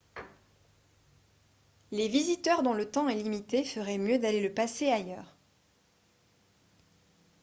[1.91, 5.37] les visiteurs dont le temps est limité feraient mieux d'aller le passer ailleurs